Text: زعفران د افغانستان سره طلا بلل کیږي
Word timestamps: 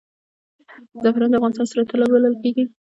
زعفران 1.03 1.29
د 1.31 1.35
افغانستان 1.39 1.65
سره 1.71 1.87
طلا 1.89 2.05
بلل 2.11 2.35
کیږي 2.41 2.63